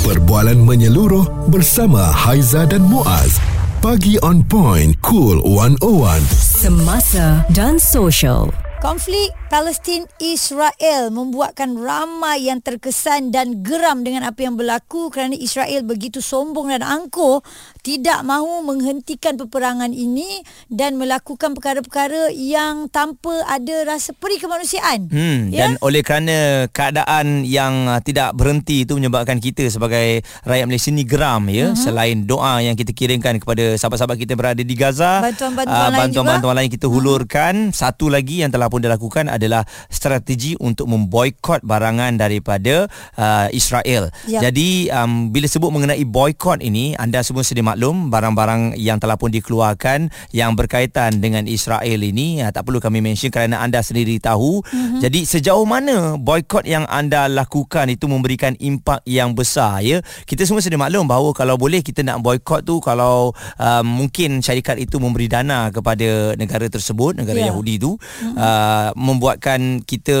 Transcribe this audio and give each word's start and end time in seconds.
Perbualan 0.00 0.56
menyeluruh 0.64 1.52
bersama 1.52 2.00
Haiza 2.00 2.64
dan 2.64 2.80
Muaz. 2.88 3.36
Pagi 3.84 4.16
on 4.24 4.40
point, 4.40 4.96
cool 5.04 5.44
101. 5.44 6.24
Semasa 6.32 7.44
dan 7.52 7.76
social. 7.76 8.48
Konflik 8.80 9.28
Palestin 9.52 10.08
Israel 10.16 11.12
membuatkan 11.12 11.76
ramai 11.76 12.48
yang 12.48 12.64
terkesan 12.64 13.28
dan 13.28 13.60
geram 13.60 14.00
dengan 14.00 14.24
apa 14.24 14.40
yang 14.40 14.56
berlaku 14.56 15.12
kerana 15.12 15.36
Israel 15.36 15.84
begitu 15.84 16.24
sombong 16.24 16.72
dan 16.72 16.80
angkuh 16.80 17.44
tidak 17.80 18.22
mahu 18.24 18.64
menghentikan 18.64 19.36
peperangan 19.40 19.92
ini 19.92 20.44
dan 20.68 21.00
melakukan 21.00 21.56
perkara-perkara 21.56 22.32
yang 22.32 22.88
tanpa 22.92 23.44
ada 23.48 23.84
rasa 23.88 24.12
peri 24.16 24.36
kemanusiaan. 24.40 25.08
Hmm, 25.10 25.40
Ya? 25.50 25.66
Dan 25.66 25.80
oleh 25.82 26.04
kerana 26.06 26.68
keadaan 26.70 27.42
yang 27.42 27.90
uh, 27.90 28.00
tidak 28.04 28.36
berhenti 28.38 28.86
itu 28.86 28.94
menyebabkan 28.96 29.42
kita 29.42 29.66
sebagai 29.66 30.22
rakyat 30.46 30.66
Malaysia 30.68 30.90
ni 30.94 31.04
geram 31.04 31.42
ya. 31.50 31.72
Uh-huh. 31.72 31.78
Selain 31.78 32.16
doa 32.22 32.62
yang 32.62 32.78
kita 32.78 32.94
kirimkan 32.94 33.40
kepada 33.42 33.74
sahabat-sahabat 33.76 34.16
kita 34.20 34.38
berada 34.38 34.62
di 34.62 34.74
Gaza, 34.78 35.24
Bantuan-bantuan 35.24 35.74
ah, 35.74 35.88
lain 35.90 36.00
bantuan-bantuan 36.06 36.54
lain 36.62 36.70
kita 36.70 36.86
hulurkan. 36.86 37.54
Uh-huh. 37.70 37.76
Satu 37.76 38.12
lagi 38.12 38.44
yang 38.46 38.54
telah 38.54 38.70
pun 38.70 38.78
dilakukan 38.78 39.26
adalah 39.26 39.66
strategi 39.90 40.54
untuk 40.60 40.86
memboikot 40.86 41.66
barangan 41.66 42.14
daripada 42.14 42.86
uh, 43.18 43.48
Israel. 43.50 44.12
Ya. 44.28 44.44
Jadi 44.48 44.88
um, 44.92 45.34
bila 45.34 45.46
sebut 45.50 45.70
mengenai 45.72 46.02
boikot 46.06 46.62
ini, 46.62 46.94
anda 46.94 47.20
semua 47.26 47.42
sedia 47.42 47.64
maklum 47.70 48.10
barang-barang 48.10 48.74
yang 48.74 48.98
telah 48.98 49.14
pun 49.14 49.30
dikeluarkan 49.30 50.10
yang 50.34 50.58
berkaitan 50.58 51.22
dengan 51.22 51.46
Israel 51.46 52.02
ini 52.02 52.42
uh, 52.42 52.50
tak 52.50 52.66
perlu 52.66 52.82
kami 52.82 52.98
mention 52.98 53.30
kerana 53.30 53.62
anda 53.62 53.78
sendiri 53.78 54.18
tahu. 54.18 54.60
Mm-hmm. 54.66 55.00
Jadi 55.00 55.20
sejauh 55.22 55.62
mana 55.62 56.18
boikot 56.18 56.66
yang 56.66 56.82
anda 56.90 57.30
lakukan 57.30 57.86
itu 57.86 58.10
memberikan 58.10 58.58
impak 58.58 59.06
yang 59.06 59.32
besar 59.32 59.78
ya. 59.80 60.02
Kita 60.26 60.42
semua 60.42 60.58
sedia 60.58 60.74
maklum 60.74 61.06
bahawa 61.06 61.30
kalau 61.30 61.54
boleh 61.54 61.78
kita 61.80 62.02
nak 62.02 62.18
boikot 62.20 62.66
tu 62.66 62.82
kalau 62.82 63.30
um, 63.56 63.84
mungkin 63.86 64.42
syarikat 64.42 64.80
itu 64.80 64.98
memberi 64.98 65.30
dana 65.30 65.70
kepada 65.70 66.34
negara 66.34 66.66
tersebut, 66.66 67.14
negara 67.14 67.38
Ya. 67.40 67.54
Yahudi 67.54 67.78
itu 67.78 67.94
mm-hmm. 67.96 68.34
uh, 68.36 68.90
membuatkan 68.98 69.80
kita 69.86 70.16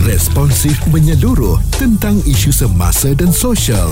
Responsif 0.08 0.80
menyeluruh 0.88 1.60
tentang 1.76 2.16
isu 2.24 2.48
semasa 2.48 3.12
dan 3.12 3.28
sosial. 3.28 3.92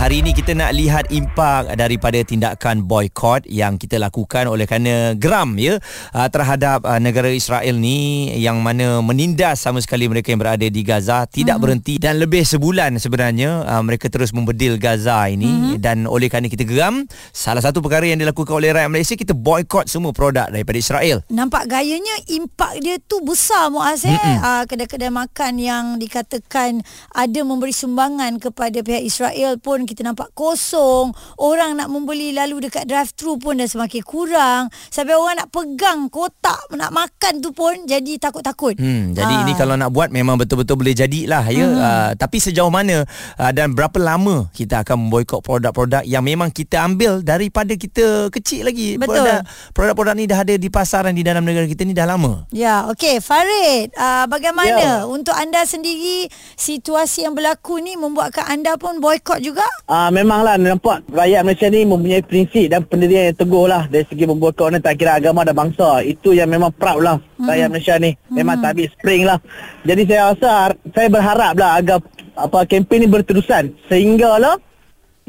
Hari 0.00 0.24
ini 0.24 0.32
kita 0.32 0.56
nak 0.56 0.72
lihat 0.72 1.12
impak 1.12 1.76
daripada 1.76 2.16
tindakan 2.24 2.88
boykot 2.88 3.44
yang 3.44 3.76
kita 3.76 4.00
lakukan 4.00 4.48
oleh 4.48 4.64
kerana 4.64 5.12
geram 5.12 5.60
ya 5.60 5.76
uh, 6.16 6.28
terhadap 6.32 6.88
uh, 6.88 6.96
negara 6.96 7.28
Israel 7.28 7.76
ni 7.76 8.32
yang 8.40 8.64
mana 8.64 9.04
menindas 9.04 9.60
sama 9.60 9.76
sekali 9.84 10.08
mereka 10.08 10.32
yang 10.32 10.40
berada 10.40 10.64
di 10.64 10.80
Gaza 10.80 11.28
tidak 11.28 11.60
mm-hmm. 11.60 11.60
berhenti 11.60 11.94
dan 12.00 12.16
lebih 12.16 12.48
sebulan 12.48 12.96
sebenarnya 12.96 13.68
uh, 13.68 13.84
mereka 13.84 14.08
terus 14.08 14.32
membedil 14.32 14.80
Gaza 14.80 15.28
ini 15.28 15.76
mm-hmm. 15.76 15.84
dan 15.84 16.08
oleh 16.08 16.32
kerana 16.32 16.48
kita 16.48 16.64
geram 16.64 17.04
salah 17.36 17.60
satu 17.60 17.84
perkara 17.84 18.08
yang 18.08 18.24
dilakukan 18.24 18.56
oleh 18.56 18.72
rakyat 18.72 18.88
Malaysia 18.88 19.20
kita 19.20 19.36
boykot 19.36 19.84
semua 19.84 20.16
produk 20.16 20.48
daripada 20.48 20.80
Israel. 20.80 21.20
Nampak 21.28 21.68
gayanya 21.68 22.24
impak 22.24 22.80
dia 22.80 22.96
tu 23.04 23.20
besar 23.20 23.68
Muaz 23.68 24.08
eh. 24.08 24.16
Uh, 24.16 24.64
kedai-kedai 24.64 25.12
makan 25.12 25.60
yang 25.60 25.84
dikatakan 26.00 26.80
ada 27.12 27.40
memberi 27.44 27.76
sumbangan 27.76 28.40
kepada 28.40 28.80
pihak 28.80 29.04
Israel 29.04 29.60
pun 29.60 29.89
kita 29.90 30.06
nampak 30.06 30.30
kosong. 30.30 31.10
Orang 31.34 31.74
nak 31.74 31.90
membeli 31.90 32.30
lalu 32.30 32.70
dekat 32.70 32.86
drive-thru 32.86 33.34
pun 33.36 33.58
dah 33.58 33.66
semakin 33.66 34.02
kurang. 34.06 34.62
Sampai 34.86 35.18
orang 35.18 35.42
nak 35.42 35.50
pegang 35.50 36.06
kotak 36.06 36.70
nak 36.70 36.94
makan 36.94 37.42
tu 37.42 37.50
pun 37.50 37.74
jadi 37.82 38.22
takut-takut. 38.22 38.78
Hmm, 38.78 39.10
jadi 39.10 39.34
Ah. 39.34 39.42
ini 39.42 39.52
kalau 39.58 39.74
nak 39.74 39.90
buat 39.90 40.08
memang 40.08 40.38
betul-betul 40.38 40.78
boleh 40.78 40.94
jadilah 40.94 41.42
ya. 41.50 41.66
Hmm. 41.66 41.78
Uh, 41.80 42.10
tapi 42.14 42.38
sejauh 42.38 42.70
mana 42.70 43.02
uh, 43.36 43.50
dan 43.50 43.74
berapa 43.74 43.98
lama 43.98 44.46
kita 44.54 44.86
akan 44.86 45.10
memboikot 45.10 45.42
produk-produk 45.42 46.06
yang 46.06 46.22
memang 46.22 46.54
kita 46.54 46.86
ambil 46.86 47.18
daripada 47.20 47.74
kita 47.74 48.30
kecil 48.30 48.70
lagi. 48.70 48.94
Betul. 48.94 49.18
Produk, 49.18 49.42
produk-produk 49.74 50.14
ni 50.14 50.24
dah 50.30 50.38
ada 50.38 50.54
di 50.54 50.68
pasaran 50.68 51.10
di 51.10 51.26
dalam 51.26 51.42
negara 51.42 51.66
kita 51.66 51.82
ni 51.82 51.90
dah 51.90 52.06
lama. 52.06 52.46
Ya, 52.52 52.86
okey 52.92 53.18
Farid, 53.18 53.90
uh, 53.96 54.28
bagaimana 54.28 54.68
Ya. 54.70 54.94
untuk 55.02 55.34
anda 55.34 55.64
sendiri 55.64 56.28
situasi 56.54 57.24
yang 57.24 57.34
berlaku 57.34 57.80
ni 57.80 57.96
membuatkan 57.96 58.46
anda 58.46 58.76
pun 58.76 59.00
boykot 59.00 59.40
juga? 59.40 59.64
Ah 59.86 60.12
memanglah 60.12 60.54
nampak 60.58 61.02
rakyat 61.10 61.42
Malaysia 61.42 61.66
ni 61.66 61.82
mempunyai 61.82 62.22
prinsip 62.22 62.70
dan 62.70 62.86
pendirian 62.86 63.32
yang 63.32 63.38
teguh 63.38 63.66
lah 63.66 63.88
dari 63.90 64.06
segi 64.06 64.24
membuat 64.28 64.54
ni 64.70 64.78
tak 64.78 64.98
kira 65.00 65.18
agama 65.18 65.42
dan 65.42 65.56
bangsa. 65.56 66.04
Itu 66.04 66.30
yang 66.36 66.50
memang 66.52 66.70
proud 66.76 67.00
lah 67.02 67.16
rakyat 67.40 67.68
Malaysia 67.70 67.94
ni. 67.98 68.14
Memang 68.30 68.62
tak 68.62 68.78
habis 68.78 68.92
spring 68.94 69.26
lah. 69.26 69.40
Jadi 69.82 70.02
saya 70.06 70.30
rasa 70.30 70.76
saya 70.94 71.08
berharap 71.10 71.54
lah 71.58 71.80
agar 71.80 71.98
apa 72.38 72.64
kempen 72.70 73.02
ni 73.02 73.08
berterusan 73.10 73.74
sehinggalah 73.90 74.56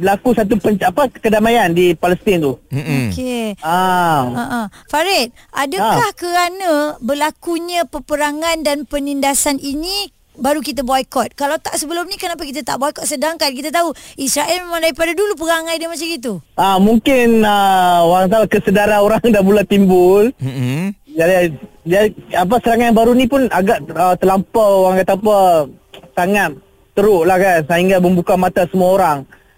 berlaku 0.01 0.33
satu 0.33 0.57
pen, 0.57 0.81
apa 0.81 1.09
kedamaian 1.13 1.69
di 1.74 1.94
Palestin 1.94 2.42
tu. 2.42 2.53
Okey. 2.74 3.57
Ah 3.62 4.25
Uh-uh. 4.25 4.65
Farid, 4.89 5.30
adakah 5.53 6.09
Ha. 6.09 6.18
kerana 6.18 6.74
berlakunya 7.01 7.86
peperangan 7.86 8.65
dan 8.65 8.89
penindasan 8.89 9.62
ini 9.62 10.09
baru 10.38 10.63
kita 10.63 10.81
boykot? 10.86 11.36
Kalau 11.36 11.60
tak 11.60 11.75
sebelum 11.75 12.07
ni 12.07 12.16
kenapa 12.16 12.44
kita 12.48 12.63
tak 12.63 12.80
boykot 12.80 13.04
sedangkan 13.04 13.51
kita 13.51 13.74
tahu 13.74 13.92
Israel 14.16 14.68
memang 14.68 14.81
daripada 14.83 15.12
dulu 15.12 15.36
perangai 15.36 15.75
dia 15.75 15.89
macam 15.92 16.07
itu? 16.07 16.33
Ah 16.56 16.78
mungkin 16.80 17.44
ah, 17.44 18.06
orang 18.07 18.31
tahu 18.31 18.44
kesedaran 18.48 19.01
orang 19.04 19.24
dah 19.36 19.44
mula 19.44 19.63
timbul. 19.68 20.31
Mm-mm. 20.39 20.95
Jadi, 21.12 21.60
jadi 21.83 22.07
apa 22.39 22.56
serangan 22.63 22.88
yang 22.92 22.98
baru 22.98 23.12
ni 23.12 23.28
pun 23.28 23.51
agak 23.51 23.83
uh, 23.92 24.16
terlampau 24.16 24.88
orang 24.88 25.04
kata 25.04 25.19
apa 25.19 25.38
sangat 26.16 26.51
teruk 26.95 27.24
lah 27.27 27.36
kan 27.36 27.60
sehingga 27.68 28.00
membuka 28.00 28.39
mata 28.39 28.63
semua 28.72 28.95
orang. 28.95 29.18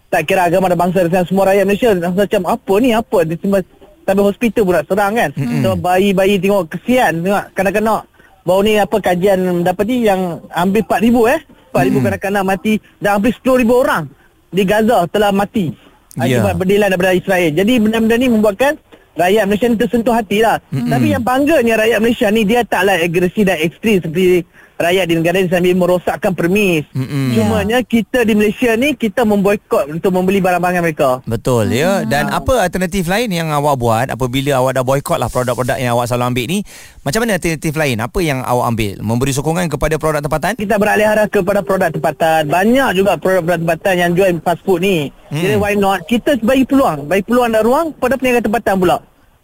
Tak 0.10 0.30
kira 0.30 0.46
agama 0.46 0.70
dan 0.70 0.78
bangsa 0.78 1.10
dan 1.10 1.26
semua 1.26 1.50
rakyat 1.50 1.66
Malaysia 1.66 1.90
macam 1.94 2.42
apa 2.46 2.74
ni 2.82 2.90
apa 2.94 3.18
di 3.26 3.34
tempat 3.38 3.66
sampai 4.06 4.24
hospital 4.26 4.62
pun 4.68 4.74
nak 4.78 4.86
serang 4.86 5.14
kan. 5.18 5.30
Mm-hmm. 5.34 5.62
So, 5.64 5.70
bayi-bayi 5.80 6.36
tengok 6.38 6.64
kesian 6.70 7.24
tengok 7.24 7.44
kanak-kanak. 7.58 8.02
Baru 8.44 8.62
ni 8.64 8.76
apa 8.76 9.00
kajian 9.00 9.64
dapat 9.64 9.86
ni 9.88 10.04
yang 10.04 10.44
hampir 10.52 10.84
4000 10.84 11.34
eh. 11.36 11.42
4000 11.74 11.90
mm. 11.90 12.04
kanak-kanak 12.06 12.44
mati 12.46 12.74
dan 13.02 13.18
hampir 13.18 13.34
10000 13.34 13.66
orang 13.72 14.04
di 14.54 14.64
Gaza 14.68 15.08
telah 15.10 15.32
mati. 15.34 15.74
Ya. 16.14 16.38
Akibat 16.38 16.54
berdilan 16.62 16.88
daripada 16.94 17.18
Israel. 17.18 17.50
Jadi 17.50 17.74
benda-benda 17.82 18.16
ni 18.22 18.28
membuatkan 18.30 18.78
rakyat 19.18 19.44
Malaysia 19.50 19.68
ni 19.70 19.78
tersentuh 19.82 20.14
hati 20.14 20.38
lah. 20.46 20.62
Mm-hmm. 20.70 20.90
Tapi 20.94 21.08
yang 21.10 21.24
bangganya 21.26 21.74
rakyat 21.82 22.00
Malaysia 22.04 22.28
ni 22.30 22.42
dia 22.46 22.62
taklah 22.62 22.98
agresi 23.02 23.42
dan 23.42 23.58
ekstrim 23.58 23.98
seperti 24.04 24.46
rakyat 24.84 25.06
di 25.08 25.16
negara 25.16 25.40
ni 25.40 25.48
sambil 25.48 25.76
merosakkan 25.80 26.36
permis. 26.36 26.84
Mm-mm. 26.92 27.40
Cumanya 27.40 27.80
kita 27.80 28.28
di 28.28 28.36
Malaysia 28.36 28.76
ni 28.76 28.94
kita 29.00 29.24
memboikot 29.24 29.88
untuk 29.88 30.12
membeli 30.12 30.44
barang-barang 30.44 30.84
mereka. 30.84 31.24
Betul 31.24 31.72
ya 31.72 32.04
dan 32.04 32.28
apa 32.28 32.68
alternatif 32.68 33.08
lain 33.08 33.32
yang 33.32 33.48
awak 33.56 33.80
buat 33.80 34.08
apabila 34.12 34.60
awak 34.60 34.76
dah 34.76 34.84
boykot 34.84 35.18
lah 35.18 35.32
produk-produk 35.32 35.80
yang 35.80 35.96
awak 35.96 36.12
selalu 36.12 36.36
ambil 36.36 36.46
ni 36.52 36.60
macam 37.08 37.20
mana 37.24 37.40
alternatif 37.40 37.74
lain 37.74 37.98
apa 38.04 38.20
yang 38.20 38.40
awak 38.44 38.66
ambil 38.76 38.96
memberi 39.00 39.32
sokongan 39.32 39.72
kepada 39.72 39.96
produk 39.96 40.22
tempatan 40.22 40.54
Kita 40.60 40.76
beralih 40.76 41.08
arah 41.08 41.28
kepada 41.32 41.64
produk 41.64 41.90
tempatan. 41.90 42.52
Banyak 42.52 42.90
juga 43.00 43.16
produk-produk 43.16 43.60
tempatan 43.64 43.94
yang 43.96 44.12
jual 44.12 44.30
fast 44.44 44.62
food 44.68 44.84
ni. 44.84 45.08
Hmm. 45.32 45.40
Jadi 45.40 45.56
why 45.56 45.74
not? 45.80 46.04
Kita 46.06 46.36
bagi 46.44 46.68
peluang. 46.68 47.08
Bagi 47.08 47.24
peluang 47.24 47.50
dan 47.56 47.64
ruang 47.64 47.86
pada 47.96 48.20
peniaga 48.20 48.44
tempatan 48.44 48.76
pula. 48.78 48.98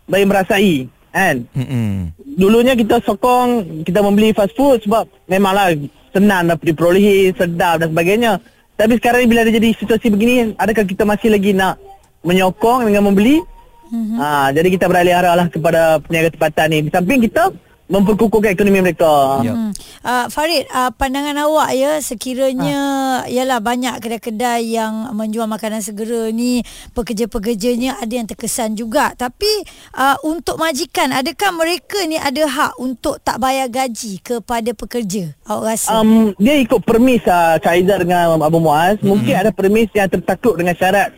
Bagi 0.10 0.26
merasai. 0.28 0.99
Kan? 1.10 1.36
Mm-mm. 1.58 2.14
Dulunya 2.38 2.78
kita 2.78 3.02
sokong 3.02 3.82
kita 3.84 4.00
membeli 4.06 4.32
fast 4.32 4.54
food 4.54 4.80
sebab 4.86 5.10
memanglah 5.26 5.74
senang 6.14 6.50
dapat 6.50 6.74
diperolehi, 6.74 7.34
sedap 7.34 7.82
dan 7.82 7.90
sebagainya. 7.92 8.32
Tapi 8.80 8.96
sekarang 8.96 9.26
ni 9.26 9.28
bila 9.28 9.44
ada 9.44 9.52
jadi 9.52 9.76
situasi 9.76 10.08
begini, 10.08 10.56
adakah 10.56 10.88
kita 10.88 11.04
masih 11.04 11.30
lagi 11.36 11.52
nak 11.52 11.76
menyokong 12.24 12.88
dengan 12.88 13.12
membeli? 13.12 13.44
Mm-hmm. 13.90 14.18
Ha, 14.22 14.54
jadi 14.54 14.68
kita 14.70 14.86
beralih 14.86 15.14
arah 15.18 15.34
lah 15.34 15.48
kepada 15.50 15.98
peniaga 16.00 16.30
tempatan 16.32 16.68
ni. 16.70 16.80
Di 16.88 16.92
samping 16.94 17.20
kita 17.26 17.50
memperkukuhkan 17.90 18.54
ekonomi 18.54 18.86
mereka. 18.86 19.42
Ya. 19.42 19.54
Hmm. 19.58 19.74
Uh, 20.06 20.26
Farid, 20.30 20.70
uh, 20.70 20.94
pandangan 20.94 21.36
awak 21.42 21.74
ya 21.74 21.98
sekiranya 22.00 22.78
Ha. 22.80 23.28
ialah 23.28 23.60
banyak 23.60 23.98
kedai-kedai 23.98 24.78
yang 24.78 25.10
menjual 25.18 25.50
makanan 25.50 25.82
segera 25.82 26.30
ni 26.30 26.62
pekerja-pekerjanya 26.94 27.98
ada 27.98 28.14
yang 28.14 28.30
terkesan 28.30 28.78
juga. 28.78 29.18
Tapi 29.18 29.50
uh, 29.98 30.16
untuk 30.22 30.62
majikan 30.62 31.10
adakah 31.10 31.50
mereka 31.58 31.98
ni 32.06 32.22
ada 32.22 32.46
hak 32.46 32.78
untuk 32.78 33.18
tak 33.26 33.42
bayar 33.42 33.68
gaji 33.68 34.22
kepada 34.22 34.72
pekerja? 34.78 35.34
Awak 35.50 35.64
rasa? 35.66 35.90
Um, 36.00 36.32
dia 36.38 36.62
ikut 36.62 36.86
permis 36.86 37.26
uh, 37.26 37.58
Kak 37.58 37.74
Aizah 37.74 37.98
dengan 37.98 38.38
Abu 38.40 38.62
Muaz. 38.62 39.02
Mm-hmm. 39.02 39.10
Mungkin 39.10 39.34
ada 39.34 39.50
permis 39.50 39.90
yang 39.98 40.08
tertakluk 40.08 40.62
dengan 40.62 40.78
syarat 40.78 41.10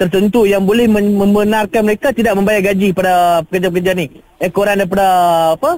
tertentu 0.00 0.48
yang 0.48 0.64
boleh 0.64 0.88
membenarkan 0.88 1.84
mereka 1.84 2.08
tidak 2.16 2.32
membayar 2.32 2.72
gaji 2.72 2.96
pada 2.96 3.44
pekerja-pekerja 3.44 3.92
ni. 3.92 4.06
Ekoran 4.40 4.80
daripada 4.80 5.08
apa? 5.60 5.76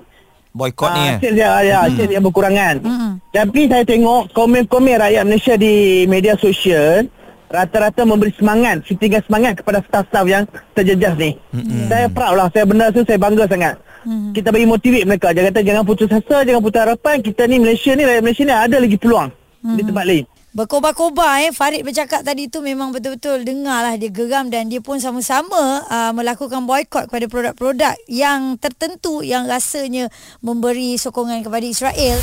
Boykot 0.53 0.91
ni 0.93 1.01
Ah, 1.01 1.05
ya 1.05 1.17
Sales 1.19 1.39
yang, 1.41 1.53
ya, 1.65 1.79
sales 1.97 2.13
yang 2.13 2.25
berkurangan. 2.25 2.75
Mm-mm. 2.85 3.13
Tapi 3.33 3.61
saya 3.69 3.85
tengok 3.89 4.33
komen-komen 4.37 4.97
rakyat 5.01 5.23
Malaysia 5.25 5.55
di 5.57 6.05
media 6.07 6.37
sosial 6.37 7.09
rata-rata 7.53 8.09
memberi 8.09 8.33
semangat, 8.33 8.81
setinggal 8.89 9.21
semangat 9.29 9.61
kepada 9.61 9.85
staf-staf 9.85 10.25
yang 10.25 10.49
terjejas 10.73 11.13
ni. 11.21 11.37
Mm-hmm. 11.53 11.89
Saya 11.93 12.07
proud 12.09 12.35
lah, 12.41 12.49
saya 12.49 12.65
benar 12.65 12.89
tu 12.97 13.05
saya 13.05 13.21
bangga 13.21 13.45
sangat. 13.45 13.77
Mm-hmm. 14.09 14.33
Kita 14.33 14.49
bagi 14.49 14.67
motivate 14.67 15.07
mereka. 15.07 15.29
Dia 15.37 15.43
kata 15.53 15.61
jangan 15.61 15.85
putus 15.85 16.09
asa, 16.09 16.49
jangan 16.49 16.61
putus 16.65 16.81
harapan. 16.81 17.21
Kita 17.21 17.45
ni 17.45 17.61
Malaysia 17.61 17.93
ni, 17.93 18.09
rakyat 18.09 18.23
Malaysia 18.25 18.45
ni 18.49 18.55
ada 18.57 18.77
lagi 18.81 18.97
peluang 18.97 19.29
mm-hmm. 19.29 19.77
di 19.77 19.83
tempat 19.85 20.05
lain. 20.09 20.25
Berkobar-kobar 20.53 21.49
eh 21.49 21.53
Farid 21.57 21.81
bercakap 21.81 22.21
tadi 22.29 22.45
tu 22.45 22.61
memang 22.61 22.93
betul-betul 22.93 23.41
dengarlah 23.41 23.97
dia 23.97 24.13
geram 24.13 24.53
dan 24.53 24.69
dia 24.69 24.85
pun 24.85 25.01
sama-sama 25.01 25.81
uh, 25.89 26.13
melakukan 26.13 26.69
boykot 26.69 27.09
kepada 27.09 27.25
produk-produk 27.25 27.97
yang 28.05 28.61
tertentu 28.61 29.25
yang 29.25 29.49
rasanya 29.49 30.13
memberi 30.45 31.01
sokongan 31.01 31.41
kepada 31.41 31.65
Israel. 31.65 32.21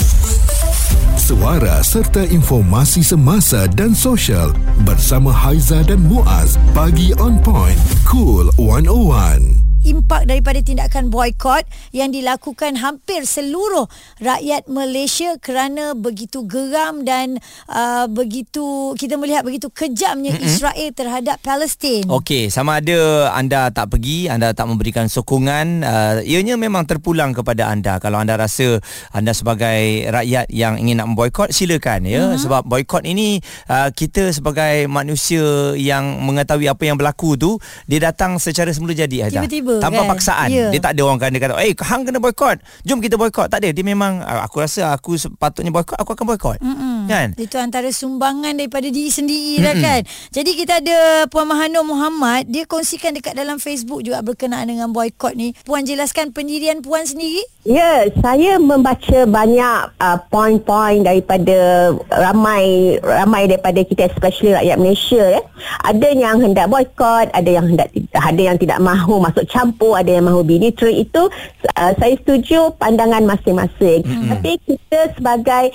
Suara 1.18 1.82
serta 1.82 2.22
informasi 2.22 3.02
semasa 3.02 3.66
dan 3.66 3.98
sosial 3.98 4.54
bersama 4.86 5.34
Haiza 5.34 5.82
dan 5.82 6.06
Muaz. 6.06 6.54
Pagi 6.78 7.18
on 7.18 7.42
point. 7.42 7.82
Cool 8.06 8.54
101. 8.62 9.59
Impak 9.84 10.28
daripada 10.28 10.60
tindakan 10.60 11.08
boykot 11.08 11.64
yang 11.96 12.12
dilakukan 12.12 12.76
hampir 12.80 13.24
seluruh 13.24 13.88
rakyat 14.20 14.68
Malaysia 14.68 15.36
kerana 15.40 15.96
begitu 15.96 16.44
geram 16.46 17.08
dan 17.08 17.40
uh, 17.72 18.06
begitu 18.12 18.94
kita 19.00 19.16
melihat 19.16 19.48
begitu 19.48 19.72
kejamnya 19.72 20.36
mm-hmm. 20.36 20.48
Israel 20.48 20.90
terhadap 20.92 21.38
Palestin. 21.42 22.04
Okey, 22.10 22.52
sama 22.52 22.84
ada 22.84 23.32
anda 23.34 23.72
tak 23.72 23.96
pergi, 23.96 24.28
anda 24.28 24.52
tak 24.52 24.68
memberikan 24.68 25.08
sokongan, 25.08 25.82
uh, 25.84 26.16
ianya 26.24 26.60
memang 26.60 26.84
terpulang 26.84 27.32
kepada 27.32 27.72
anda. 27.72 27.98
Kalau 28.04 28.20
anda 28.20 28.36
rasa 28.36 28.84
anda 29.16 29.32
sebagai 29.32 30.10
rakyat 30.12 30.52
yang 30.52 30.78
ingin 30.80 31.02
nak 31.02 31.08
memboikot, 31.14 31.50
silakan 31.56 32.06
ya. 32.06 32.30
Uh-huh. 32.30 32.38
Sebab 32.40 32.68
boikot 32.68 33.06
ini 33.06 33.40
uh, 33.70 33.90
kita 33.94 34.30
sebagai 34.36 34.86
manusia 34.92 35.74
yang 35.78 36.22
mengetahui 36.26 36.68
apa 36.68 36.84
yang 36.86 36.98
berlaku 36.98 37.38
tu, 37.40 37.58
dia 37.86 38.12
datang 38.12 38.38
secara 38.42 38.74
semula 38.74 38.94
jadi 38.94 39.30
Aizah. 39.30 39.44
Tiba-tiba, 39.44 39.69
Tanpa 39.78 40.02
kan? 40.02 40.10
paksaan. 40.18 40.50
Ya. 40.50 40.74
Dia 40.74 40.82
tak 40.82 40.98
ada 40.98 41.02
orang 41.06 41.22
kata 41.22 41.38
kata, 41.38 41.54
"Eh, 41.62 41.78
hang 41.78 42.02
kena 42.02 42.18
boikot. 42.18 42.58
Jom 42.82 42.98
kita 42.98 43.22
boikot." 43.22 43.46
Tak 43.54 43.62
ada. 43.62 43.70
Dia 43.70 43.86
memang 43.86 44.26
uh, 44.26 44.42
aku 44.42 44.66
rasa 44.66 44.98
aku 44.98 45.14
sepatutnya 45.14 45.70
boikot, 45.70 46.02
aku 46.02 46.18
akan 46.18 46.26
boikot. 46.34 46.58
Mm-mm. 46.58 47.06
Kan? 47.06 47.38
Itu 47.38 47.62
antara 47.62 47.94
sumbangan 47.94 48.58
daripada 48.58 48.90
diri 48.90 49.14
sendiri 49.14 49.62
dah 49.62 49.76
kan. 49.78 50.02
Jadi 50.34 50.52
kita 50.58 50.82
ada 50.82 51.30
Puan 51.30 51.46
Mahanur 51.46 51.86
Muhammad, 51.86 52.50
dia 52.50 52.66
kongsikan 52.66 53.14
dekat 53.14 53.38
dalam 53.38 53.62
Facebook 53.62 54.02
juga 54.02 54.26
berkenaan 54.26 54.66
dengan 54.70 54.90
boykot 54.90 55.38
ni. 55.38 55.54
Puan 55.68 55.86
jelaskan 55.86 56.34
pendirian 56.34 56.82
puan 56.82 57.06
sendiri? 57.06 57.42
Ya, 57.68 58.08
saya 58.24 58.56
membaca 58.56 59.28
banyak 59.28 59.80
uh, 60.00 60.18
poin-poin 60.32 61.04
daripada 61.04 61.92
ramai 62.08 62.96
ramai 63.04 63.52
daripada 63.52 63.84
kita 63.84 64.08
especially 64.08 64.56
rakyat 64.56 64.80
Malaysia 64.80 65.24
ya. 65.36 65.42
Ada 65.84 66.08
yang 66.16 66.40
hendak 66.40 66.72
boykot, 66.72 67.28
ada 67.36 67.50
yang 67.52 67.68
hendak 67.68 67.92
ada 68.16 68.40
yang 68.40 68.56
tidak 68.56 68.80
mahu 68.80 69.20
masuk 69.20 69.44
campur, 69.52 70.00
ada 70.00 70.08
yang 70.08 70.32
mahu 70.32 70.48
neutral 70.48 70.88
itu 70.88 71.28
uh, 71.76 71.92
saya 72.00 72.16
setuju 72.24 72.72
pandangan 72.80 73.28
masing-masing. 73.28 74.08
Mm-hmm. 74.08 74.30
Tapi 74.32 74.52
kita 74.64 75.00
sebagai 75.20 75.66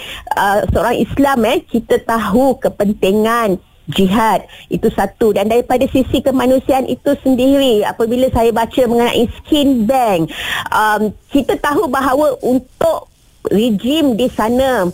uh, 0.40 0.64
seorang 0.72 0.96
Islam 0.96 1.38
eh 1.44 1.58
kita 1.68 2.00
tahu 2.00 2.64
kepentingan 2.64 3.60
jihad. 3.90 4.48
Itu 4.72 4.88
satu. 4.92 5.36
Dan 5.36 5.52
daripada 5.52 5.84
sisi 5.90 6.24
kemanusiaan 6.24 6.88
itu 6.88 7.12
sendiri 7.20 7.84
apabila 7.84 8.28
saya 8.32 8.50
baca 8.54 8.82
mengenai 8.88 9.28
skin 9.40 9.84
bank 9.84 10.32
um, 10.72 11.12
kita 11.28 11.58
tahu 11.60 11.90
bahawa 11.90 12.36
untuk 12.40 13.10
rejim 13.52 14.16
di 14.16 14.28
sana 14.32 14.88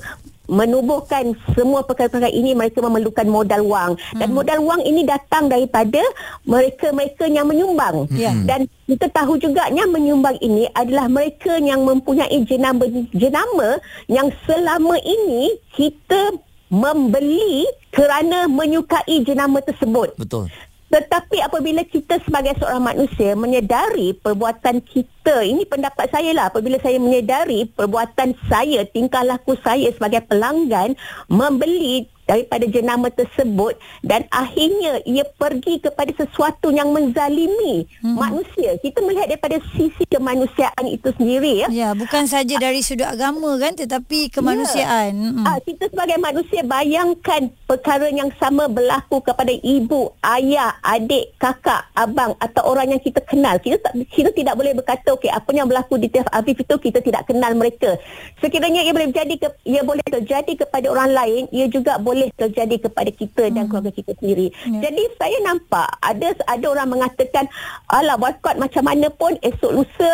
menubuhkan 0.51 1.31
semua 1.55 1.87
perkara-perkara 1.87 2.27
ini 2.35 2.59
mereka 2.59 2.83
memerlukan 2.83 3.23
modal 3.31 3.63
wang. 3.71 3.95
Dan 4.19 4.35
modal 4.35 4.59
wang 4.67 4.83
ini 4.83 5.07
datang 5.07 5.47
daripada 5.47 6.03
mereka-mereka 6.43 7.31
yang 7.31 7.47
menyumbang. 7.47 8.11
Ya. 8.11 8.35
dan 8.43 8.67
kita 8.91 9.07
tahu 9.15 9.39
juga 9.39 9.71
yang 9.71 9.95
menyumbang 9.95 10.35
ini 10.43 10.67
adalah 10.75 11.07
mereka 11.07 11.63
yang 11.63 11.87
mempunyai 11.87 12.43
jenama-jenama 12.43 13.79
yang 14.11 14.27
selama 14.43 14.99
ini 15.07 15.55
kita 15.79 16.35
membeli 16.71 17.67
kerana 17.91 18.47
menyukai 18.47 19.27
jenama 19.27 19.59
tersebut. 19.61 20.15
Betul. 20.17 20.49
Tetapi 20.91 21.39
apabila 21.47 21.87
kita 21.87 22.19
sebagai 22.27 22.59
seorang 22.59 22.83
manusia 22.83 23.39
menyedari 23.39 24.11
perbuatan 24.19 24.83
kita, 24.83 25.47
ini 25.47 25.63
pendapat 25.63 26.11
saya 26.11 26.35
lah, 26.35 26.51
apabila 26.51 26.83
saya 26.83 26.99
menyedari 26.99 27.63
perbuatan 27.79 28.35
saya, 28.51 28.83
tingkah 28.91 29.23
laku 29.23 29.55
saya 29.63 29.87
sebagai 29.95 30.27
pelanggan 30.27 30.99
membeli 31.31 32.11
daripada 32.31 32.63
jenama 32.71 33.11
tersebut 33.11 33.75
dan 34.07 34.23
akhirnya 34.31 35.03
ia 35.03 35.27
pergi 35.35 35.83
kepada 35.83 36.15
sesuatu 36.15 36.71
yang 36.71 36.95
menzalimi 36.95 37.91
hmm. 37.99 38.15
manusia. 38.15 38.79
Kita 38.79 39.03
melihat 39.03 39.27
daripada 39.27 39.59
sisi 39.75 40.07
kemanusiaan 40.07 40.87
itu 40.87 41.11
sendiri 41.19 41.67
ya. 41.67 41.69
Ya, 41.75 41.91
bukan 41.99 42.31
saja 42.31 42.55
dari 42.61 42.87
sudut 42.87 43.11
agama 43.11 43.59
kan 43.59 43.75
tetapi 43.75 44.29
kemanusiaan. 44.29 45.17
Ya. 45.17 45.31
Mm. 45.33 45.47
Ah, 45.49 45.59
kita 45.65 45.89
sebagai 45.89 46.21
manusia 46.21 46.61
bayangkan 46.61 47.49
perkara 47.65 48.13
yang 48.13 48.29
sama 48.37 48.69
berlaku 48.69 49.25
kepada 49.25 49.51
ibu, 49.51 50.13
ayah, 50.21 50.77
adik, 50.85 51.33
kakak, 51.41 51.89
abang 51.97 52.37
atau 52.37 52.63
orang 52.69 52.93
yang 52.93 53.01
kita 53.01 53.25
kenal. 53.25 53.57
Kita 53.57 53.81
tak, 53.81 53.97
kita 54.13 54.31
tidak 54.37 54.55
boleh 54.61 54.77
berkata 54.77 55.17
okey 55.17 55.33
apa 55.33 55.51
yang 55.57 55.65
berlaku 55.65 55.97
di 55.97 56.13
Tiaf 56.13 56.29
Afif 56.29 56.61
itu 56.61 56.75
kita 56.77 57.01
tidak 57.01 57.25
kenal 57.25 57.57
mereka. 57.57 57.97
Sekiranya 58.45 58.85
ia 58.85 58.93
boleh 58.93 59.09
terjadi 59.09 59.35
ke, 59.41 59.49
ia 59.65 59.81
boleh 59.81 60.05
terjadi 60.05 60.53
kepada 60.67 60.87
orang 60.93 61.11
lain, 61.17 61.43
ia 61.49 61.67
juga 61.73 61.97
boleh 61.97 62.20
terjadi 62.37 62.77
kepada 62.77 63.11
kita 63.15 63.49
dan 63.49 63.65
keluarga 63.71 63.89
kita 63.89 64.13
sendiri. 64.21 64.53
Ya. 64.69 64.91
Jadi 64.91 65.03
saya 65.17 65.39
nampak 65.49 65.89
ada 66.05 66.29
ada 66.45 66.67
orang 66.69 66.89
mengatakan 66.93 67.49
alah 67.89 68.21
boykot 68.21 68.61
macam 68.61 68.85
mana 68.85 69.09
pun 69.09 69.33
esok 69.41 69.73
lusa 69.73 70.11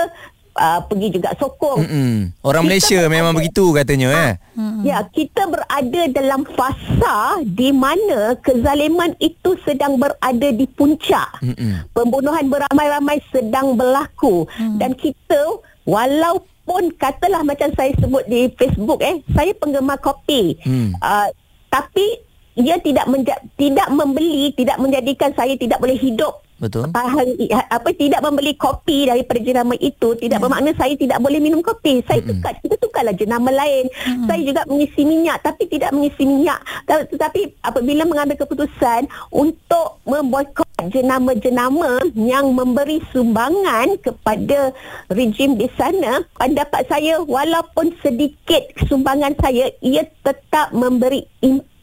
uh, 0.57 0.81
pergi 0.87 1.19
juga 1.19 1.35
sokong. 1.37 1.83
Mm-mm. 1.83 2.13
Orang 2.47 2.65
Kita 2.65 2.69
Malaysia 2.71 2.99
berada- 3.03 3.15
memang 3.15 3.33
begitu 3.35 3.65
katanya 3.75 4.09
eh. 4.15 4.33
Ya, 4.85 5.05
kita 5.05 5.45
berada 5.51 6.03
dalam 6.15 6.49
fasa 6.57 7.45
di 7.45 7.75
mana 7.75 8.39
kezaliman 8.41 9.13
itu 9.21 9.53
sedang 9.67 10.01
berada 10.01 10.49
di 10.49 10.65
puncak. 10.65 11.43
Mm-mm. 11.45 11.91
Pembunuhan 11.93 12.49
beramai-ramai 12.49 13.21
sedang 13.29 13.77
berlaku 13.77 14.49
dan 14.81 14.97
kita 14.97 15.61
walaupun 15.85 16.91
katalah 16.99 17.47
macam 17.47 17.71
saya 17.79 17.95
sebut 18.01 18.27
di 18.27 18.51
Facebook 18.59 18.99
eh, 19.05 19.23
saya 19.37 19.55
penggemar 19.55 20.03
kopi. 20.03 20.59
Hmm. 20.67 20.91
Uh, 20.99 21.31
tapi 21.69 22.23
ia 22.57 22.81
tidak 22.81 23.05
menja- 23.11 23.43
tidak 23.61 23.89
membeli, 23.93 24.55
tidak 24.57 24.81
menjadikan 24.81 25.31
saya 25.37 25.53
tidak 25.61 25.77
boleh 25.77 25.99
hidup 25.99 26.46
Betul. 26.57 26.89
Tahan, 26.89 27.37
apa 27.69 27.89
tidak 27.93 28.25
membeli 28.25 28.57
kopi 28.57 29.05
daripada 29.05 29.41
jenama 29.45 29.77
itu 29.77 30.17
tidak 30.17 30.41
bermakna 30.41 30.73
saya 30.73 30.97
tidak 30.97 31.21
boleh 31.21 31.37
minum 31.37 31.61
kopi. 31.61 32.01
Saya 32.09 32.25
Mm-mm. 32.25 32.41
tukar 32.41 32.57
kita 32.65 32.77
tukarlah 32.81 33.13
jenama 33.13 33.53
lain. 33.53 33.93
Saya 34.25 34.41
juga 34.41 34.65
mengisi 34.65 35.05
minyak 35.05 35.45
tapi 35.45 35.69
tidak 35.69 35.93
mengisi 35.93 36.25
minyak. 36.25 36.57
Ta- 36.89 37.05
Tetapi 37.05 37.61
apabila 37.61 38.09
mengambil 38.09 38.41
keputusan 38.41 39.05
untuk 39.29 40.01
memboikot 40.09 40.65
jenama-jenama 40.89 42.01
yang 42.17 42.57
memberi 42.57 43.05
sumbangan 43.13 44.01
kepada 44.01 44.73
rejim 45.13 45.61
di 45.61 45.69
sana, 45.77 46.25
pendapat 46.41 46.89
saya 46.89 47.21
walaupun 47.21 47.93
sedikit 48.01 48.65
sumbangan 48.89 49.37
saya 49.45 49.69
ia 49.85 50.09
tetap 50.25 50.73
memberi 50.73 51.29
impak 51.45 51.76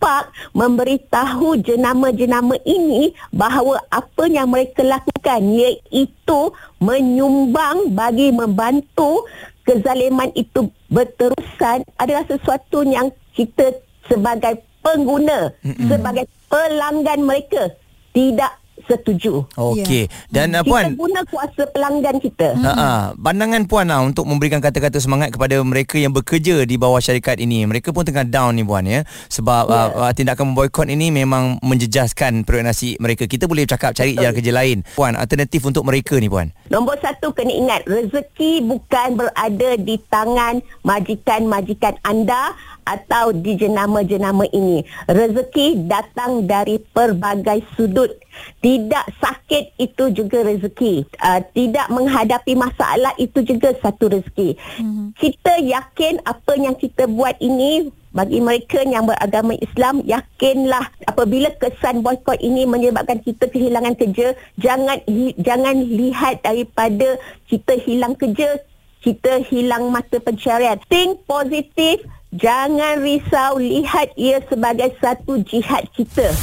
memberitahu 0.53 1.59
jenama-jenama 1.63 2.59
ini 2.63 3.15
bahawa 3.33 3.81
apa 3.89 4.29
yang 4.29 4.51
mereka 4.51 4.83
lakukan 4.83 5.41
iaitu 5.53 6.41
menyumbang 6.79 7.91
bagi 7.91 8.29
membantu 8.31 9.25
kezaliman 9.63 10.29
itu 10.35 10.67
berterusan 10.91 11.87
adalah 11.95 12.23
sesuatu 12.27 12.83
yang 12.83 13.09
kita 13.33 13.73
sebagai 14.07 14.59
pengguna 14.83 15.55
Mm-mm. 15.63 15.87
sebagai 15.87 16.27
pelanggan 16.51 17.19
mereka 17.23 17.71
tidak 18.11 18.62
setuju. 18.87 19.45
Okey. 19.55 20.09
Dan 20.29 20.57
uh, 20.57 20.61
kita 20.61 20.69
puan 20.69 20.83
guna 20.97 21.21
kuasa 21.29 21.63
pelanggan 21.69 22.17
kita. 22.19 22.55
Ha 22.57 22.71
ah, 22.73 23.03
pandangan 23.15 23.63
puan 23.69 23.87
lah 23.89 24.03
untuk 24.03 24.27
memberikan 24.27 24.59
kata-kata 24.59 24.99
semangat 24.99 25.33
kepada 25.35 25.59
mereka 25.61 25.99
yang 25.99 26.11
bekerja 26.11 26.63
di 26.67 26.75
bawah 26.75 26.99
syarikat 26.99 27.39
ini. 27.39 27.63
Mereka 27.67 27.95
pun 27.95 28.03
tengah 28.03 28.27
down 28.27 28.57
ni 28.57 28.63
puan 28.65 28.85
ya. 28.85 29.05
Sebab 29.31 29.63
Ya. 29.63 29.89
yeah. 29.89 30.09
uh, 30.09 30.11
tindakan 30.11 30.53
memboikot 30.53 30.87
ini 30.91 31.07
memang 31.09 31.57
menjejaskan 31.63 32.43
peringkat 32.43 32.65
nasi 32.67 32.89
mereka. 32.99 33.25
Kita 33.25 33.47
boleh 33.47 33.63
cakap 33.67 33.95
cari 33.95 34.15
jalan 34.17 34.33
kerja 34.35 34.51
lain. 34.53 34.77
Puan, 34.97 35.15
alternatif 35.15 35.63
untuk 35.63 35.87
mereka 35.87 36.19
ni 36.19 36.27
puan. 36.27 36.51
Nombor 36.67 36.99
satu 36.99 37.31
kena 37.31 37.53
ingat 37.53 37.81
rezeki 37.87 38.65
bukan 38.65 39.19
berada 39.19 39.69
di 39.79 39.95
tangan 40.09 40.59
majikan-majikan 40.83 41.95
anda 42.03 42.53
atau 42.83 43.31
di 43.31 43.55
jenama-jenama 43.59 44.47
ini. 44.51 44.83
Rezeki 45.07 45.87
datang 45.87 46.45
dari 46.47 46.79
pelbagai 46.91 47.63
sudut. 47.75 48.11
Tidak 48.59 49.05
sakit 49.21 49.77
itu 49.77 50.09
juga 50.11 50.41
rezeki. 50.43 51.05
Uh, 51.21 51.39
tidak 51.53 51.87
menghadapi 51.93 52.53
masalah 52.57 53.13
itu 53.21 53.45
juga 53.45 53.75
satu 53.79 54.09
rezeki. 54.09 54.57
Mm-hmm. 54.57 55.07
Kita 55.19 55.53
yakin 55.61 56.15
apa 56.25 56.53
yang 56.57 56.75
kita 56.75 57.05
buat 57.05 57.37
ini 57.39 57.93
bagi 58.13 58.39
mereka 58.39 58.85
yang 58.85 59.09
beragama 59.09 59.57
Islam 59.57 60.05
yakinlah 60.05 60.85
apabila 61.09 61.49
kesan 61.57 62.05
boikot 62.05 62.37
ini 62.45 62.69
menyebabkan 62.69 63.17
kita 63.25 63.49
kehilangan 63.49 63.97
kerja 63.97 64.37
jangan 64.61 65.01
jangan 65.41 65.81
lihat 65.81 66.45
daripada 66.45 67.17
kita 67.49 67.73
hilang 67.81 68.13
kerja 68.13 68.61
kita 69.01 69.41
hilang 69.49 69.89
mata 69.89 70.21
pencarian 70.21 70.77
think 70.87 71.25
positif 71.25 72.05
jangan 72.37 73.01
risau 73.05 73.61
lihat 73.61 74.09
ia 74.17 74.41
sebagai 74.49 74.89
satu 74.97 75.41
jihad 75.45 75.85
kita. 75.93 76.33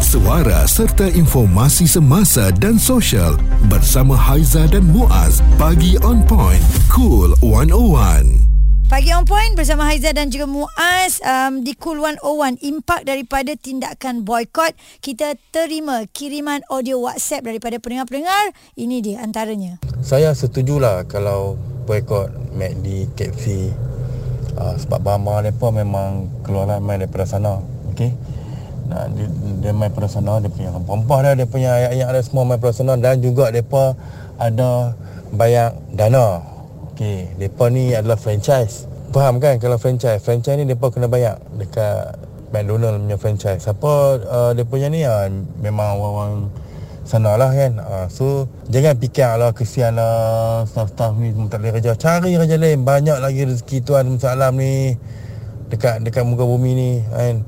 Suara 0.00 0.66
serta 0.66 1.06
informasi 1.06 1.86
semasa 1.86 2.50
dan 2.50 2.78
sosial 2.78 3.38
bersama 3.70 4.18
Haiza 4.18 4.66
dan 4.66 4.86
Muaz. 4.90 5.38
Pagi 5.54 5.94
on 6.02 6.22
point 6.26 6.62
cool 6.90 7.30
101 7.42 8.50
Pagi 8.90 9.14
on 9.14 9.22
point 9.22 9.54
bersama 9.54 9.86
Haiza 9.86 10.10
dan 10.10 10.34
juga 10.34 10.50
Muaz 10.50 11.22
um, 11.22 11.62
di 11.62 11.78
Cool 11.78 12.02
101 12.02 12.58
impak 12.58 13.06
daripada 13.06 13.54
tindakan 13.54 14.26
boykot 14.26 14.74
kita 14.98 15.38
terima 15.54 16.10
kiriman 16.10 16.58
audio 16.66 16.98
WhatsApp 16.98 17.46
daripada 17.46 17.78
pendengar-pendengar. 17.78 18.50
Ini 18.74 18.98
dia 18.98 19.22
antaranya. 19.22 19.78
Saya 20.02 20.34
setujulah 20.34 21.06
kalau 21.06 21.54
boykot 21.86 22.34
McD, 22.58 23.14
KFC 23.14 23.70
uh, 24.56 24.74
sebab 24.78 25.00
Bama 25.02 25.44
mereka 25.44 25.68
memang 25.70 26.26
keluaran 26.42 26.82
main 26.82 27.02
daripada 27.02 27.26
sana 27.26 27.62
okey? 27.94 28.10
Nah, 28.90 29.06
dia, 29.14 29.26
dia 29.62 29.72
main 29.74 29.90
daripada 29.90 30.10
sana 30.10 30.42
dia 30.42 30.50
punya 30.50 30.74
rempah 30.74 31.18
dia 31.22 31.32
dia 31.38 31.46
punya 31.46 31.70
ayat-ayat 31.74 32.06
ada 32.10 32.20
semua 32.26 32.42
main 32.42 32.58
daripada 32.58 32.74
sana. 32.74 32.92
Dan 32.98 33.22
juga 33.22 33.54
mereka 33.54 33.94
ada 34.40 34.98
banyak 35.30 35.70
dana 35.94 36.42
okey? 36.94 37.38
Mereka 37.38 37.64
ni 37.70 37.94
adalah 37.94 38.18
franchise. 38.18 38.90
Faham 39.10 39.42
kan? 39.42 39.58
Kalau 39.58 39.78
franchise 39.78 40.22
franchise 40.22 40.58
ni 40.58 40.66
mereka 40.66 40.90
kena 40.90 41.10
bayar 41.10 41.42
dekat 41.58 42.14
McDonald 42.50 43.06
punya 43.06 43.18
franchise. 43.18 43.62
Siapa 43.62 43.90
uh, 44.26 44.50
dia 44.54 44.66
punya 44.66 44.90
ni 44.90 45.06
uh, 45.06 45.30
memang 45.62 45.98
orang-orang 45.98 46.50
sana 47.10 47.34
lah 47.34 47.50
kan. 47.50 47.82
Uh, 47.82 48.06
so 48.06 48.46
jangan 48.70 48.94
fikir 48.94 49.26
lah 49.34 49.50
kesian 49.50 49.98
lah 49.98 50.62
staff-staff 50.62 51.18
ni 51.18 51.34
semua 51.34 51.50
tak 51.50 51.58
boleh 51.58 51.72
kerja. 51.74 51.98
Cari 51.98 52.38
kerja 52.38 52.54
lain. 52.54 52.86
Banyak 52.86 53.18
lagi 53.18 53.50
rezeki 53.50 53.82
Tuhan 53.82 54.06
Musa 54.06 54.38
ni 54.54 54.94
dekat 55.66 56.06
dekat 56.06 56.22
muka 56.22 56.46
bumi 56.46 56.70
ni 56.78 56.90
kan. 57.10 57.42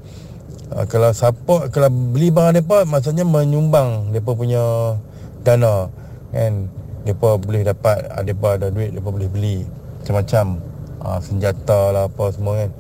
Uh, 0.75 0.85
kalau 0.91 1.15
support 1.15 1.71
kalau 1.71 1.87
beli 1.95 2.35
barang 2.35 2.59
depa 2.59 2.83
maksudnya 2.83 3.23
menyumbang 3.23 4.11
depa 4.11 4.35
punya 4.35 4.99
dana 5.47 5.87
kan. 6.35 6.67
Depa 7.07 7.39
boleh 7.39 7.63
dapat 7.63 8.03
uh, 8.11 8.23
depa 8.27 8.59
ada 8.59 8.75
duit 8.75 8.91
depa 8.91 9.15
boleh 9.15 9.31
beli 9.31 9.63
macam-macam. 10.03 10.59
Uh, 11.03 11.19
senjata 11.23 11.95
lah 11.95 12.11
apa 12.11 12.35
semua 12.35 12.67
kan. 12.67 12.71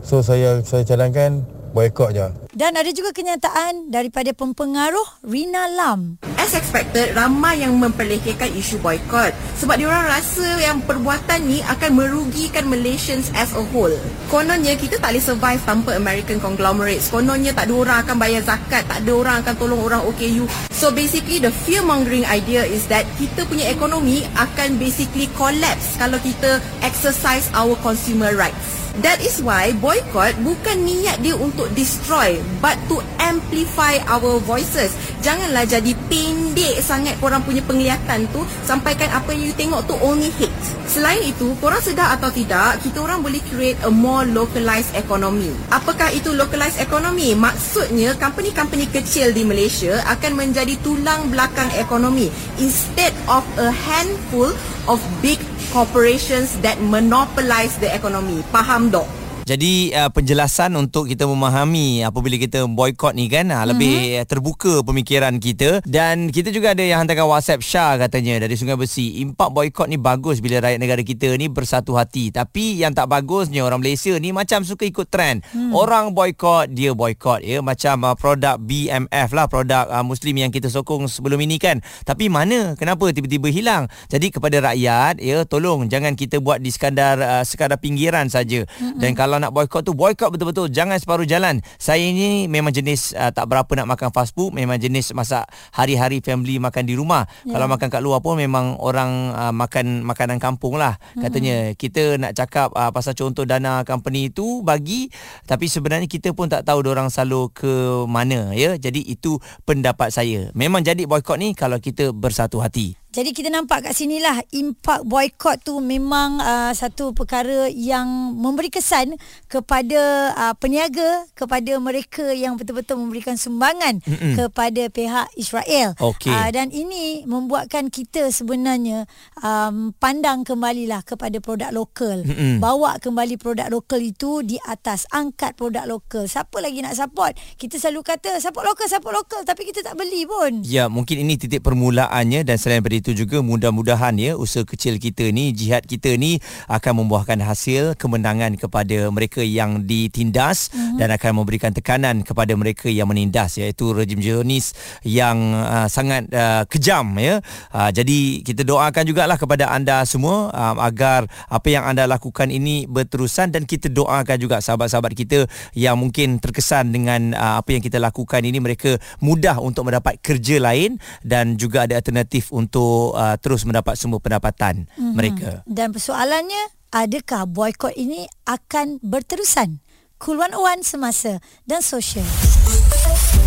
So 0.00 0.24
saya 0.24 0.64
saya 0.64 0.88
cadangkan 0.88 1.44
boykot 1.72 2.10
je 2.14 2.26
dan 2.54 2.74
ada 2.76 2.90
juga 2.90 3.14
kenyataan 3.14 3.88
daripada 3.88 4.34
pempengaruh 4.34 5.22
Rina 5.24 5.70
Lam 5.70 6.18
As 6.40 6.56
expected, 6.56 7.12
ramai 7.12 7.60
yang 7.60 7.76
memperlekehkan 7.76 8.50
isu 8.56 8.80
boykot 8.80 9.30
sebab 9.60 9.76
diorang 9.76 10.08
rasa 10.08 10.58
yang 10.58 10.80
perbuatan 10.82 11.46
ni 11.46 11.60
akan 11.62 11.94
merugikan 11.94 12.64
Malaysians 12.64 13.28
as 13.36 13.52
a 13.52 13.60
whole. 13.60 13.92
Kononnya 14.32 14.72
kita 14.74 14.96
tak 14.96 15.12
boleh 15.12 15.20
survive 15.20 15.60
tanpa 15.68 15.94
American 16.00 16.40
conglomerates. 16.40 17.12
Kononnya 17.12 17.52
tak 17.52 17.68
ada 17.68 17.74
orang 17.76 17.98
akan 18.02 18.16
bayar 18.16 18.42
zakat, 18.42 18.88
tak 18.88 19.04
ada 19.04 19.12
orang 19.12 19.36
akan 19.44 19.54
tolong 19.60 19.84
orang 19.84 20.02
OKU. 20.08 20.48
So 20.72 20.88
basically 20.88 21.44
the 21.44 21.52
fear 21.52 21.84
mongering 21.84 22.24
idea 22.24 22.64
is 22.64 22.88
that 22.88 23.04
kita 23.20 23.44
punya 23.44 23.68
ekonomi 23.68 24.24
akan 24.40 24.80
basically 24.80 25.28
collapse 25.36 26.00
kalau 26.00 26.16
kita 26.24 26.56
exercise 26.80 27.52
our 27.52 27.76
consumer 27.84 28.32
rights. 28.32 28.79
That 28.98 29.22
is 29.22 29.38
why 29.38 29.70
boycott 29.78 30.34
bukan 30.42 30.82
niat 30.82 31.22
dia 31.22 31.38
untuk 31.38 31.70
destroy 31.78 32.42
but 32.58 32.74
to 32.90 32.98
amplify 33.22 34.02
our 34.10 34.42
voices. 34.42 34.90
Janganlah 35.22 35.70
jadi 35.70 35.94
pendek 36.10 36.82
sangat 36.82 37.14
korang 37.22 37.46
punya 37.46 37.62
penglihatan 37.62 38.26
tu 38.34 38.42
sampaikan 38.66 39.06
apa 39.14 39.30
yang 39.30 39.46
you 39.46 39.54
tengok 39.54 39.86
tu 39.86 39.94
only 40.02 40.34
hate. 40.34 40.52
Selain 40.90 41.22
itu, 41.22 41.54
korang 41.62 41.78
sedar 41.78 42.18
atau 42.18 42.34
tidak, 42.34 42.82
kita 42.82 42.98
orang 42.98 43.22
boleh 43.22 43.38
create 43.46 43.78
a 43.86 43.92
more 43.94 44.26
localized 44.26 44.90
economy. 44.98 45.54
Apakah 45.70 46.10
itu 46.10 46.34
localized 46.34 46.82
economy? 46.82 47.30
Maksudnya, 47.38 48.18
company-company 48.18 48.90
kecil 48.90 49.30
di 49.30 49.46
Malaysia 49.46 50.02
akan 50.10 50.34
menjadi 50.34 50.74
tulang 50.82 51.30
belakang 51.30 51.70
ekonomi 51.78 52.26
instead 52.58 53.14
of 53.30 53.46
a 53.62 53.70
handful 53.70 54.50
of 54.90 54.98
big 55.22 55.38
corporations 55.70 56.58
that 56.60 56.80
monopolize 56.82 57.78
the 57.78 57.88
economy. 57.94 58.42
Faham 58.50 58.90
dok? 58.90 59.19
Jadi 59.50 59.90
uh, 59.90 60.06
penjelasan 60.14 60.78
untuk 60.78 61.10
kita 61.10 61.26
memahami 61.26 62.06
apabila 62.06 62.38
kita 62.38 62.70
boykot 62.70 63.18
ni 63.18 63.26
kan 63.26 63.50
uh, 63.50 63.66
lebih 63.66 64.22
terbuka 64.30 64.86
pemikiran 64.86 65.42
kita. 65.42 65.82
Dan 65.82 66.30
kita 66.30 66.54
juga 66.54 66.70
ada 66.70 66.86
yang 66.86 67.02
hantarkan 67.02 67.26
WhatsApp 67.26 67.58
Syah 67.58 67.98
katanya 67.98 68.46
dari 68.46 68.54
Sungai 68.54 68.78
Besi. 68.78 69.18
Impak 69.18 69.50
boykot 69.50 69.90
ni 69.90 69.98
bagus 69.98 70.38
bila 70.38 70.62
rakyat 70.62 70.78
negara 70.78 71.02
kita 71.02 71.34
ni 71.34 71.50
bersatu 71.50 71.98
hati. 71.98 72.30
Tapi 72.30 72.78
yang 72.78 72.94
tak 72.94 73.10
bagusnya 73.10 73.66
orang 73.66 73.82
Malaysia 73.82 74.14
ni 74.22 74.30
macam 74.30 74.62
suka 74.62 74.86
ikut 74.86 75.10
trend. 75.10 75.42
Hmm. 75.50 75.74
orang 75.74 76.14
boykot 76.14 76.70
dia 76.70 76.94
boykot 76.94 77.42
ya. 77.42 77.58
Macam 77.58 78.06
uh, 78.06 78.14
produk 78.14 78.54
BMF 78.54 79.34
lah 79.34 79.50
produk 79.50 79.90
uh, 79.90 80.06
muslim 80.06 80.38
yang 80.38 80.54
kita 80.54 80.70
sokong 80.70 81.10
sebelum 81.10 81.42
ini 81.42 81.58
kan. 81.58 81.82
Tapi 82.06 82.30
mana 82.30 82.78
kenapa 82.78 83.10
tiba-tiba 83.10 83.50
hilang? 83.50 83.90
Jadi 84.06 84.30
kepada 84.30 84.62
rakyat 84.62 85.18
ya 85.18 85.42
tolong 85.42 85.90
jangan 85.90 86.14
kita 86.14 86.38
buat 86.38 86.62
di 86.62 86.70
sekadar 86.70 87.18
uh, 87.18 87.42
sekadar 87.42 87.82
pinggiran 87.82 88.30
saja. 88.30 88.62
Hmm. 88.78 89.02
dan 89.02 89.18
kalau 89.18 89.39
nak 89.40 89.56
boykot 89.56 89.82
tu 89.82 89.96
boykot 89.96 90.28
betul-betul. 90.28 90.68
Jangan 90.68 91.00
separuh 91.00 91.24
jalan. 91.24 91.64
Saya 91.80 92.04
ni 92.04 92.46
memang 92.46 92.70
jenis 92.70 93.16
uh, 93.16 93.32
tak 93.32 93.48
berapa 93.48 93.68
nak 93.80 93.96
makan 93.96 94.10
fast 94.12 94.36
food. 94.36 94.52
Memang 94.52 94.76
jenis 94.76 95.16
masak 95.16 95.48
hari-hari 95.72 96.20
family 96.20 96.60
makan 96.60 96.84
di 96.84 96.94
rumah. 96.94 97.24
Yeah. 97.42 97.56
kalau 97.56 97.66
makan 97.72 97.88
kat 97.88 98.02
luar 98.04 98.20
pun 98.20 98.36
memang 98.36 98.76
orang 98.78 99.32
uh, 99.32 99.52
makan 99.54 100.04
makanan 100.04 100.36
kampung 100.36 100.76
lah 100.76 101.00
katanya. 101.16 101.72
Mm-hmm. 101.72 101.78
kita 101.80 102.02
nak 102.20 102.32
cakap 102.36 102.68
uh, 102.76 102.92
pasal 102.92 103.16
contoh 103.16 103.48
dana 103.48 103.82
company 103.82 104.28
tu 104.28 104.60
bagi 104.60 105.08
tapi 105.48 105.66
sebenarnya 105.66 106.06
kita 106.06 106.36
pun 106.36 106.52
tak 106.52 106.68
tahu 106.68 106.84
orang 106.84 107.08
selalu 107.08 107.48
ke 107.56 107.72
mana 108.04 108.52
ya. 108.52 108.76
Jadi 108.76 109.00
itu 109.08 109.40
pendapat 109.64 110.12
saya. 110.12 110.52
Memang 110.52 110.84
jadi 110.84 111.08
boykot 111.08 111.40
ni 111.40 111.56
kalau 111.56 111.80
kita 111.80 112.12
bersatu 112.12 112.60
hati 112.60 113.00
Jadi 113.10 113.34
kita 113.34 113.50
nampak 113.50 113.90
kat 113.90 113.94
sini 113.96 114.22
lah 114.22 114.38
impak 114.54 115.02
boykot 115.02 115.66
tu 115.66 115.82
memang 115.82 116.38
uh, 116.38 116.70
satu 116.70 117.10
perkara 117.10 117.66
yang 117.66 118.06
memberi 118.38 118.70
kesan 118.70 119.18
kepada 119.50 120.30
uh, 120.36 120.54
peniaga 120.54 121.26
kepada 121.34 121.74
mereka 121.82 122.30
yang 122.30 122.54
betul-betul 122.54 123.02
memberikan 123.02 123.34
sumbangan 123.34 123.98
Mm-mm. 124.06 124.38
kepada 124.38 124.86
pihak 124.94 125.26
Israel. 125.34 125.98
Okey. 125.98 126.30
Uh, 126.30 126.54
dan 126.54 126.70
ini 126.70 127.26
membuatkan 127.26 127.90
kita 127.90 128.30
sebenarnya 128.30 129.10
um, 129.42 129.90
pandang 129.98 130.46
kembalilah 130.46 131.02
kepada 131.02 131.42
produk 131.42 131.74
lokal. 131.74 132.22
Mm-mm. 132.22 132.62
Bawa 132.62 133.02
kembali 133.02 133.42
produk 133.42 133.66
lokal 133.74 134.06
itu 134.06 134.46
di 134.46 134.54
atas 134.70 135.10
angkat 135.10 135.58
produk 135.58 135.82
lokal. 135.82 136.30
Siapa 136.30 136.62
lagi 136.62 136.78
nak 136.78 136.94
support? 136.94 137.34
Kita 137.58 137.74
selalu 137.74 138.06
kata 138.06 138.38
support 138.38 138.70
lokal 138.70 138.86
support 138.86 139.18
lokal 139.18 139.42
tapi 139.42 139.66
kita 139.66 139.82
tak 139.82 139.98
beli 139.98 140.30
pun. 140.30 140.62
Ya, 140.62 140.86
mungkin 140.86 141.26
ini 141.26 141.34
titik 141.34 141.66
permulaannya 141.66 142.46
dan 142.46 142.54
selain 142.54 142.78
daripada 142.80 142.99
itu 143.00 143.16
juga 143.16 143.40
mudah-mudahan 143.40 144.12
ya 144.20 144.36
usaha 144.36 144.62
kecil 144.62 145.00
kita 145.00 145.32
ni, 145.32 145.56
jihad 145.56 145.88
kita 145.88 146.14
ni 146.20 146.36
akan 146.68 147.04
membuahkan 147.04 147.40
hasil 147.40 147.96
kemenangan 147.96 148.60
kepada 148.60 149.08
mereka 149.08 149.40
yang 149.40 149.82
ditindas 149.88 150.68
mm-hmm. 150.70 151.00
dan 151.00 151.08
akan 151.16 151.30
memberikan 151.40 151.72
tekanan 151.72 152.20
kepada 152.20 152.52
mereka 152.52 152.92
yang 152.92 153.08
menindas 153.08 153.56
iaitu 153.56 153.96
rejim 153.96 154.20
Zionis 154.20 154.76
yang 155.00 155.56
uh, 155.56 155.88
sangat 155.88 156.28
uh, 156.30 156.68
kejam 156.68 157.16
ya. 157.16 157.40
Uh, 157.72 157.88
jadi 157.88 158.44
kita 158.44 158.62
doakan 158.68 159.04
jugalah 159.08 159.40
kepada 159.40 159.72
anda 159.72 160.04
semua 160.04 160.52
uh, 160.52 160.76
agar 160.84 161.24
apa 161.48 161.68
yang 161.72 161.88
anda 161.88 162.04
lakukan 162.04 162.52
ini 162.52 162.84
berterusan 162.84 163.48
dan 163.48 163.64
kita 163.64 163.88
doakan 163.88 164.36
juga 164.36 164.60
sahabat-sahabat 164.60 165.16
kita 165.16 165.48
yang 165.72 165.96
mungkin 165.96 166.36
terkesan 166.36 166.92
dengan 166.92 167.32
uh, 167.32 167.64
apa 167.64 167.72
yang 167.72 167.82
kita 167.82 167.96
lakukan 167.96 168.44
ini 168.44 168.60
mereka 168.60 169.00
mudah 169.24 169.56
untuk 169.62 169.88
mendapat 169.88 170.20
kerja 170.20 170.60
lain 170.60 171.00
dan 171.24 171.56
juga 171.56 171.88
ada 171.88 171.96
alternatif 171.96 172.52
untuk 172.52 172.89
uh, 173.14 173.36
terus 173.38 173.62
mendapat 173.66 173.96
semua 173.96 174.18
pendapatan 174.18 174.86
mm-hmm. 174.86 175.14
mereka. 175.14 175.50
Dan 175.66 175.94
persoalannya, 175.94 176.74
adakah 176.90 177.46
boykot 177.46 177.94
ini 177.96 178.26
akan 178.46 178.98
berterusan? 179.02 179.82
Cool 180.20 180.36
101 180.36 180.84
semasa 180.84 181.40
dan 181.64 181.80
sosial. 181.80 182.28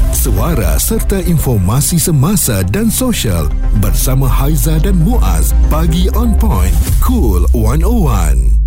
Suara 0.09 0.81
serta 0.81 1.21
informasi 1.21 2.01
semasa 2.01 2.65
dan 2.65 2.89
sosial 2.89 3.45
bersama 3.77 4.25
Haiza 4.25 4.81
dan 4.81 4.97
Muaz. 4.97 5.53
Pagi 5.69 6.09
on 6.17 6.33
point. 6.33 6.73
Cool 7.03 7.45
101. 7.53 8.62